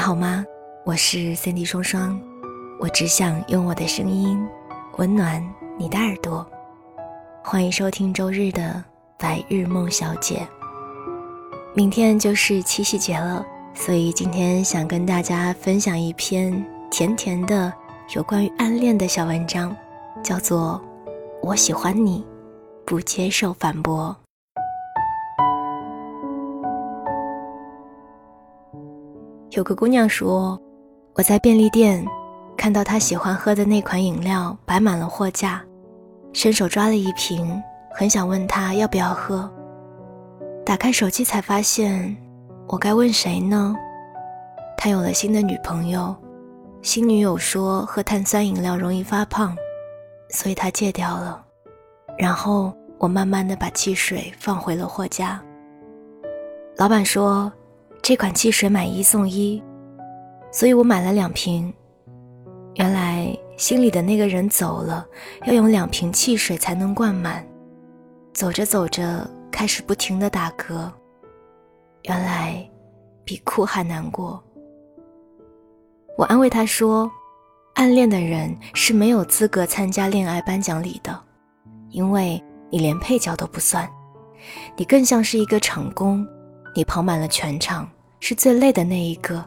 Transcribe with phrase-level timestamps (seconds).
[0.00, 0.42] 你好吗？
[0.86, 2.18] 我是 Cindy 双双，
[2.78, 4.42] 我只想用我的声音
[4.96, 5.46] 温暖
[5.78, 6.50] 你的耳朵。
[7.44, 8.82] 欢迎收听周日的
[9.18, 10.48] 白日梦小姐。
[11.74, 13.44] 明天就是七夕节了，
[13.74, 17.70] 所以今天想跟大家分享一篇甜甜的
[18.16, 19.76] 有关于暗恋的小文章，
[20.24, 20.80] 叫做
[21.42, 22.24] 《我喜欢你，
[22.86, 24.16] 不接受反驳》。
[29.50, 30.56] 有个姑娘说，
[31.14, 32.06] 我在便利店
[32.56, 35.60] 看到她喜欢喝的那款饮料摆满了货架，
[36.32, 37.60] 伸手抓了一瓶，
[37.92, 39.50] 很想问她要不要喝。
[40.64, 42.16] 打开手机才发现，
[42.68, 43.74] 我该问谁呢？
[44.76, 46.14] 他有了新的女朋友，
[46.80, 49.56] 新女友说喝碳酸饮料容易发胖，
[50.28, 51.44] 所以他戒掉了。
[52.16, 55.42] 然后我慢慢的把汽水放回了货架。
[56.76, 57.52] 老板说。
[58.02, 59.62] 这款汽水买一送一，
[60.50, 61.72] 所以我买了两瓶。
[62.74, 65.06] 原来心里的那个人走了，
[65.44, 67.46] 要用两瓶汽水才能灌满。
[68.32, 70.90] 走着走着，开始不停的打嗝。
[72.04, 72.68] 原来
[73.22, 74.42] 比哭还难过。
[76.16, 77.08] 我安慰他说
[77.76, 81.16] ：“暗恋的人是没有资格参加恋爱颁奖礼的，
[81.90, 83.88] 因为你连配角都不算，
[84.74, 86.26] 你更像是一个场工。”
[86.72, 89.44] 你跑满了全场，是最累的那一个，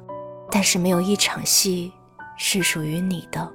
[0.51, 1.91] 但是没有一场戏
[2.37, 3.49] 是属于你的。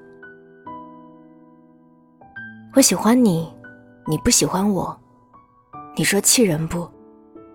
[2.75, 3.53] 我喜欢你，
[4.07, 4.97] 你不喜欢我，
[5.97, 6.89] 你说气人不？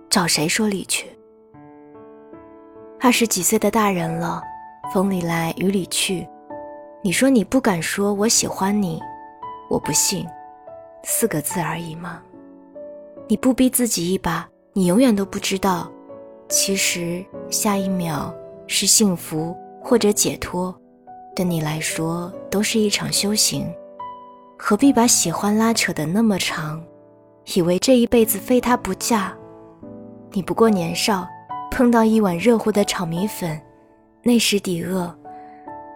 [0.10, 1.08] 找谁说理去？
[3.00, 4.44] 二十几岁的大人了，
[4.94, 6.28] 风里来雨里去，
[7.02, 9.02] 你说你不敢说我喜欢你，
[9.70, 10.28] 我不信，
[11.04, 12.22] 四个字而已嘛。
[13.28, 15.90] 你不逼自己一把，你永远都不知道。
[16.56, 18.32] 其实，下一秒
[18.68, 20.74] 是幸福或者解脱，
[21.36, 23.66] 对你来说都是一场修行。
[24.56, 26.80] 何必把喜欢拉扯得那么长？
[27.56, 29.34] 以为这一辈子非他不嫁？
[30.32, 31.28] 你不过年少，
[31.72, 33.60] 碰到一碗热乎的炒米粉，
[34.22, 35.12] 那时抵饿。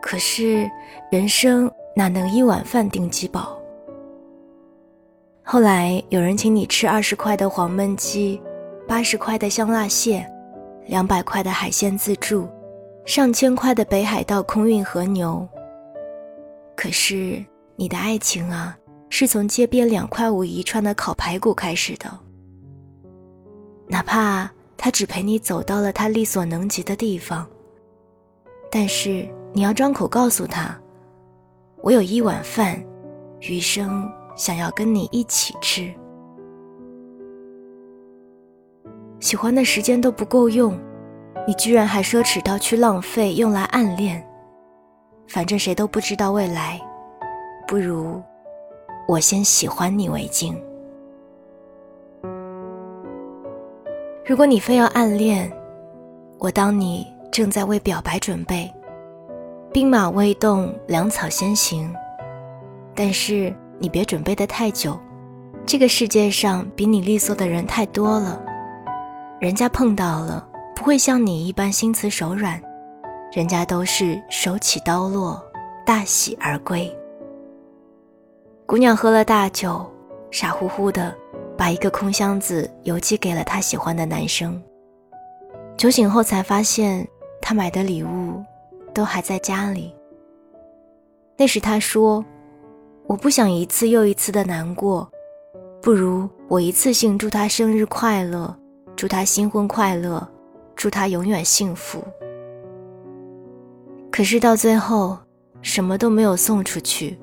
[0.02, 0.68] 可是
[1.12, 3.60] 人生哪能一碗饭定饥饱？
[5.44, 8.42] 后来有人请你吃二十块的黄焖鸡，
[8.88, 10.28] 八十块的香辣蟹。
[10.88, 12.48] 两百块的海鲜自助，
[13.06, 15.46] 上千块的北海道空运和牛。
[16.76, 17.44] 可是
[17.76, 18.78] 你的爱情啊，
[19.10, 22.10] 是从街边两块五一串的烤排骨开始的。
[23.88, 27.46] 哪怕他只陪你走到了他力所能及的地方，
[28.72, 30.80] 但是你要张口告诉他
[31.84, 32.82] ：“我有一碗饭，
[33.42, 35.94] 余生想要跟你一起吃。”
[39.20, 40.78] 喜欢的时间都不够用，
[41.48, 44.24] 你居然还奢侈到去浪费用来暗恋。
[45.28, 46.80] 反正谁都不知道未来，
[47.68, 48.22] 不如
[49.08, 50.56] 我先喜欢你为敬。
[54.26, 55.52] 如果你非要暗恋，
[56.38, 58.72] 我当你正在为表白准备，
[59.74, 61.94] 兵马未动，粮草先行。
[62.94, 64.98] 但是你别准备的太久，
[65.66, 68.42] 这个世界上比你利索的人太多了。
[69.40, 72.60] 人家碰到了，不会像你一般心慈手软，
[73.32, 75.40] 人家都是手起刀落，
[75.86, 76.92] 大喜而归。
[78.66, 79.86] 姑娘喝了大酒，
[80.32, 81.16] 傻乎乎的
[81.56, 84.60] 把一个空箱子邮寄给了她喜欢的男生。
[85.78, 87.08] 酒醒后才发现，
[87.40, 88.44] 他买的礼物
[88.92, 89.94] 都还在家里。
[91.38, 92.26] 那时他说
[93.06, 95.08] ：“我不想一次又一次的难过，
[95.80, 98.58] 不如我一次性祝他生日快乐。”
[98.98, 100.28] 祝他新婚快乐，
[100.76, 102.04] 祝他永远幸福。
[104.12, 105.16] 可是到最后，
[105.62, 107.16] 什么都没有送出去。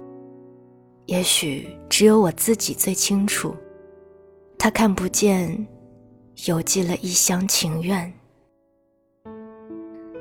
[1.06, 3.56] 也许只有我自己最清楚，
[4.56, 5.66] 他看不见，
[6.46, 8.10] 邮寄了一厢情愿。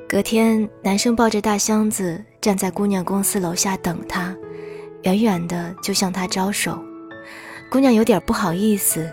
[0.08, 4.36] 隔天，男生抱着大箱子站在姑娘公司楼下等她，
[5.04, 6.76] 远远的就向她招手。
[7.70, 9.08] 姑娘有点不好意思，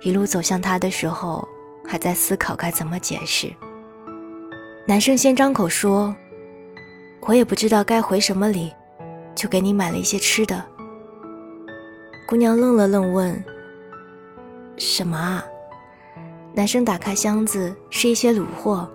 [0.00, 1.46] 一路走向他的时候。
[1.88, 3.50] 还在思考该怎么解释。
[4.86, 6.14] 男生先张口说
[7.22, 8.70] ：“我也不知道该回什么礼，
[9.34, 10.62] 就给你买了一些吃的。”
[12.28, 13.42] 姑娘愣了愣，问
[14.76, 15.42] ：“什么啊？”
[16.52, 18.90] 男生打开箱子，是一些卤货，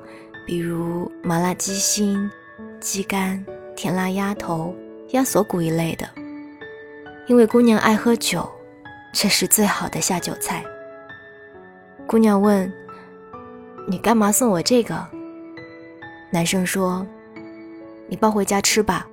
[0.46, 2.30] 比如麻辣鸡心、
[2.80, 3.44] 鸡肝、
[3.75, 4.75] 甜辣鸭头、
[5.10, 6.07] 鸭锁骨一类的。
[7.28, 8.48] 因为姑娘爱喝酒，
[9.13, 10.63] 这是最好的下酒菜。
[12.06, 12.72] 姑娘问。
[13.86, 15.06] 你干嘛送我这个？
[16.32, 17.06] 男生说
[18.08, 19.06] ：“你抱回家吃吧，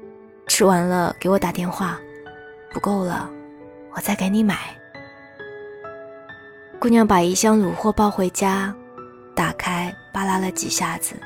[0.46, 1.98] 吃完了给我打电话。
[2.72, 3.28] 不够了，
[3.94, 4.56] 我再给你买。”
[6.80, 8.74] 姑娘把一箱卤货抱回家，
[9.34, 11.16] 打开扒拉了几下子，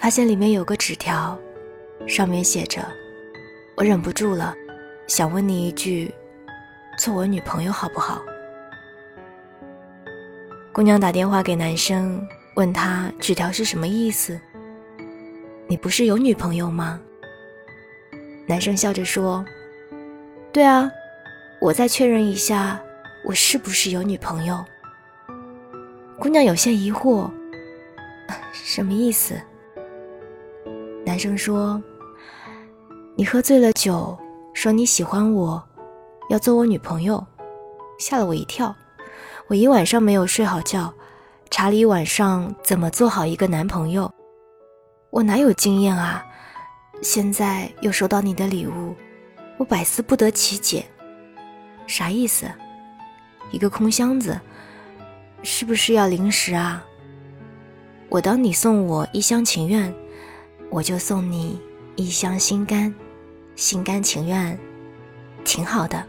[0.00, 1.38] 发现里面有个纸条，
[2.08, 2.80] 上面写着
[3.76, 4.54] ：“我忍不住了，
[5.06, 6.12] 想问你一句，
[6.98, 8.22] 做我女朋友好不好？”
[10.72, 14.38] 姑娘打电话给男生，问他纸条是什么意思。
[15.66, 17.00] 你不是有女朋友吗？
[18.46, 19.44] 男生笑着说
[20.52, 20.90] ：“对啊，
[21.60, 22.80] 我再确认一下，
[23.24, 24.64] 我是不是有女朋友？”
[26.18, 27.30] 姑娘有些疑惑
[28.52, 29.34] ：“什么意思？”
[31.06, 31.80] 男生说
[33.16, 34.18] ：“你喝醉了酒，
[34.52, 35.62] 说你喜欢我，
[36.28, 37.24] 要做我女朋友，
[37.98, 38.74] 吓了我一跳。”
[39.48, 40.94] 我一晚上没有睡好觉，
[41.50, 44.10] 查理晚上怎么做好一个男朋友，
[45.10, 46.24] 我哪有经验啊？
[47.02, 48.94] 现在又收到你的礼物，
[49.58, 50.86] 我百思不得其解，
[51.88, 52.46] 啥意思？
[53.50, 54.40] 一个空箱子，
[55.42, 56.86] 是不是要零食啊？
[58.08, 59.92] 我当你送我一厢情愿，
[60.70, 61.60] 我就送你
[61.96, 62.94] 一厢心甘，
[63.56, 64.56] 心甘情愿，
[65.44, 66.06] 挺好的。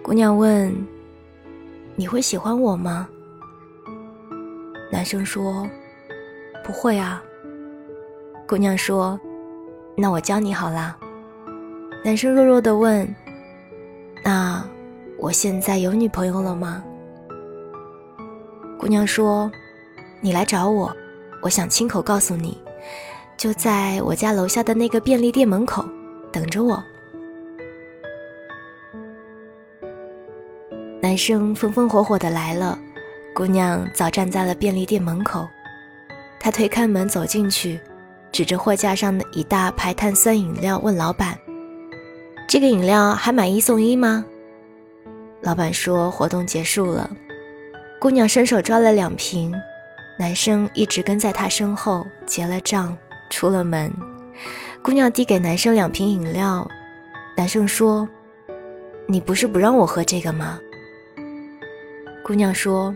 [0.00, 0.74] 姑娘问
[1.98, 3.08] ：“你会喜欢我吗？”
[4.92, 5.68] 男生说
[6.64, 7.20] ：“不会啊。”
[8.46, 9.18] 姑娘说
[9.98, 10.96] ：“那我教你好啦。”
[12.04, 13.12] 男生弱弱的问
[14.24, 14.64] ：“那
[15.18, 16.84] 我现在有女朋友了吗？”
[18.78, 19.50] 姑娘说
[20.22, 20.96] ：“你来找我，
[21.42, 22.56] 我想亲口告诉你，
[23.36, 25.84] 就在我家楼下的那个便利店门口
[26.30, 26.80] 等着我。”
[31.00, 32.76] 男生风风火火的来了，
[33.32, 35.46] 姑娘早站在了便利店门口。
[36.40, 37.78] 他推开门走进去，
[38.32, 41.38] 指着货架上的一大排碳酸饮料问老板
[42.48, 44.24] ：“这个饮料还买一送一吗？”
[45.40, 47.08] 老板说：“活动结束了。”
[48.00, 49.54] 姑娘伸手抓了两瓶，
[50.18, 52.96] 男生一直跟在她身后结了账，
[53.30, 53.92] 出了门。
[54.82, 56.68] 姑娘递给男生两瓶饮料，
[57.36, 58.08] 男生说
[59.06, 60.58] ：“你不是不让我喝这个吗？”
[62.28, 62.94] 姑娘说：“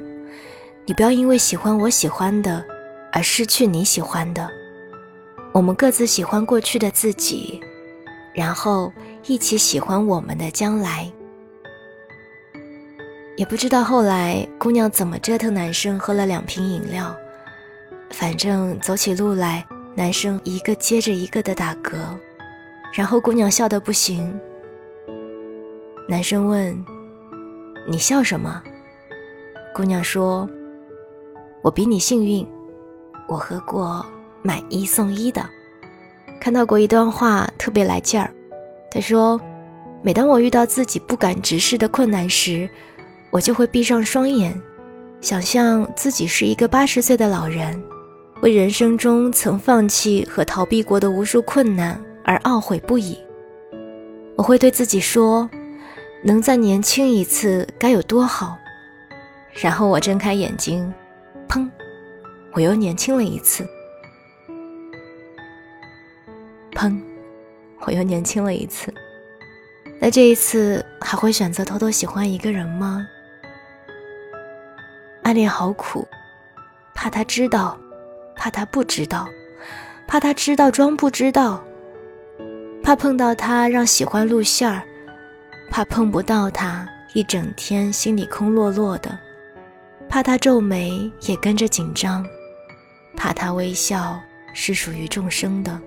[0.85, 2.63] 你不要因为喜欢我喜欢的，
[3.11, 4.47] 而失去你喜欢的。
[5.53, 7.59] 我们各自喜欢过去的自己，
[8.35, 8.93] 然后
[9.25, 11.11] 一起喜欢我们的将来。”
[13.35, 17.17] 也不知道后来姑娘怎么折腾男生喝了两瓶饮料，
[18.11, 21.97] 反正走起路来，男生一个接着一个的打嗝，
[22.93, 24.39] 然后姑娘笑得不行。
[26.07, 26.85] 男生问
[27.89, 28.63] ：“你笑什么？”
[29.75, 30.47] 姑娘说
[31.63, 32.47] ：“我比你幸运，
[33.27, 34.05] 我喝过
[34.43, 35.43] 买一送一的。
[36.39, 38.31] 看到过一段话，特别来劲儿。
[38.91, 39.41] 他说，
[40.03, 42.69] 每当我遇到自己不敢直视的困难时，
[43.31, 44.61] 我就会闭上双眼，
[45.23, 47.83] 想象自己是一个八十岁的老人，
[48.43, 53.17] 为人生中曾放弃和逃避过的无数困难而懊悔不已。
[54.37, 55.49] 我会对自己说，
[56.23, 58.59] 能再年轻一次该有多好。”
[59.61, 60.93] 然后我睁开眼睛，
[61.49, 61.69] 砰，
[62.53, 63.67] 我又年轻了一次。
[66.73, 67.01] 砰，
[67.81, 68.93] 我又年轻了一次。
[70.01, 73.07] 那这一次还会选择偷偷喜欢一个人吗？
[75.23, 76.09] 暗恋好苦，
[76.95, 77.79] 怕他知道，
[78.35, 79.29] 怕他不知道，
[80.09, 81.63] 怕他知道装不知道，
[82.83, 84.83] 怕碰到他让喜欢露馅儿，
[85.71, 89.17] 怕碰不到他一整天心里空落落的。
[90.13, 92.23] 怕他皱眉也跟着紧张，
[93.17, 94.21] 怕他微笑
[94.53, 95.81] 是属于众生的。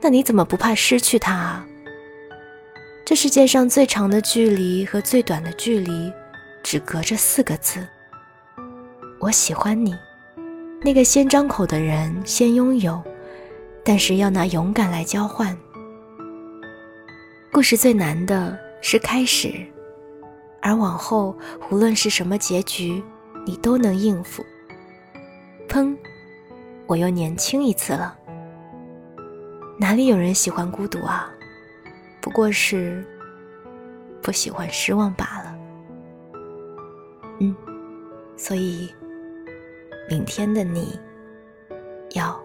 [0.00, 1.66] 那你怎么不怕失去他啊？
[3.04, 6.12] 这世界上最长的距离和最短的距离，
[6.62, 7.84] 只隔着四个字：
[9.18, 9.96] 我喜欢你。
[10.80, 13.02] 那个先张口的人先拥有，
[13.84, 15.58] 但是要拿勇敢来交换。
[17.50, 19.52] 故事最难的是开始。
[20.62, 21.36] 而往后，
[21.70, 23.02] 无论是什么结局，
[23.44, 24.42] 你都能应付。
[25.68, 25.96] 砰，
[26.86, 28.16] 我又年轻一次了。
[29.78, 31.28] 哪里有人喜欢孤独啊？
[32.20, 33.04] 不过是
[34.22, 35.58] 不喜欢失望罢了。
[37.40, 37.56] 嗯，
[38.36, 38.88] 所以
[40.08, 40.96] 明天的你
[42.14, 42.40] 要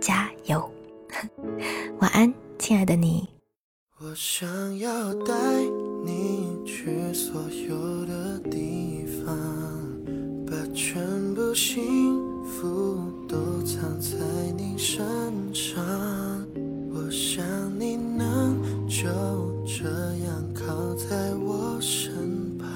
[0.00, 0.70] 加油。
[2.00, 3.28] 晚安，亲爱的你。
[3.98, 4.48] 我想
[4.78, 5.34] 要带
[6.02, 9.36] 你去所有的地方
[10.46, 11.02] 把全
[11.34, 14.16] 部幸福都藏在
[14.56, 15.02] 你身
[15.52, 15.84] 上
[16.94, 17.44] 我想
[17.78, 18.56] 你能
[18.88, 19.08] 就
[19.66, 19.84] 这
[20.24, 22.68] 样靠在我身旁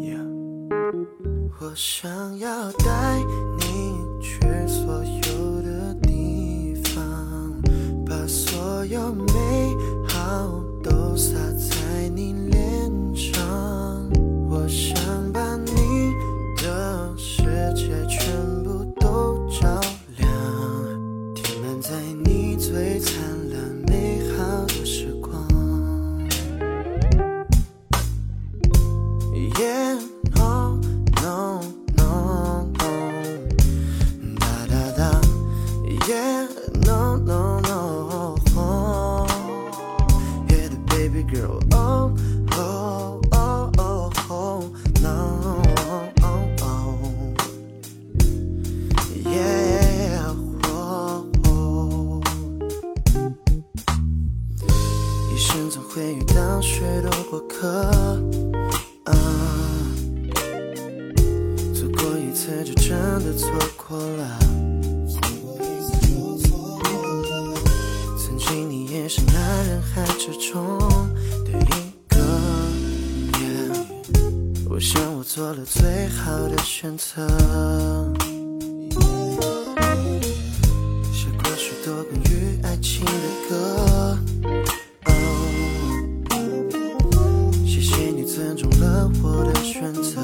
[0.00, 0.26] yeah
[1.60, 3.03] 我想要带
[75.34, 77.26] 做了最好的选择。
[81.12, 83.12] 写过许多关于爱情的
[83.48, 84.16] 歌。
[87.66, 90.22] 谢谢你尊重了我的选择。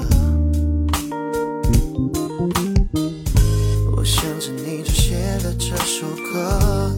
[3.96, 6.92] 我想着你只写了这首歌。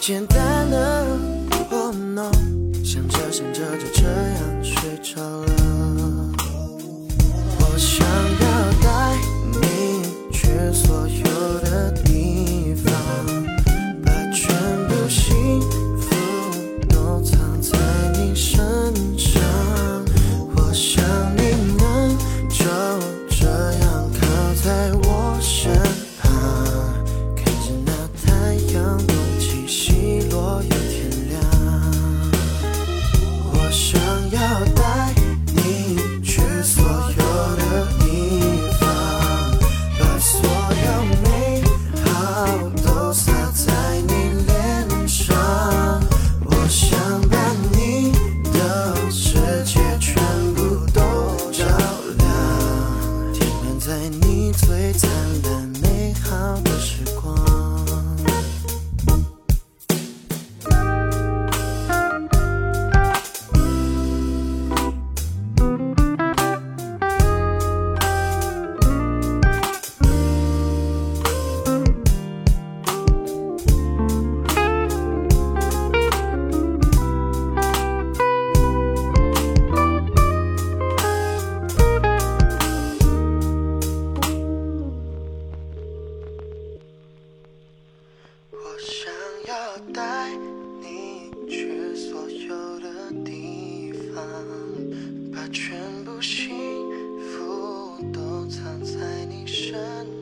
[0.00, 0.47] 简单。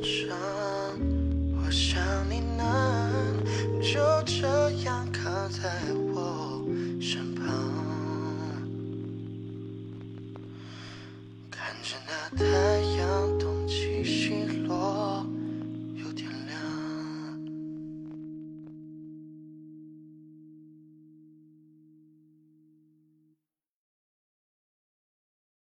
[0.06, 0.55] 伤